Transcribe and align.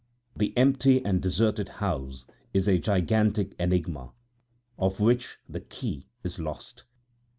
The 0.35 0.57
empty 0.57 1.05
and 1.05 1.21
deserted 1.21 1.69
house 1.77 2.25
is 2.55 2.67
a 2.67 2.79
gigantic 2.79 3.53
enigma, 3.59 4.13
of 4.79 4.99
which 4.99 5.37
the 5.47 5.61
key 5.61 6.07
is 6.23 6.39
lost. 6.39 6.85